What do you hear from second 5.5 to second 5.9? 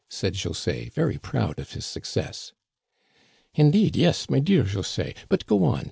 on.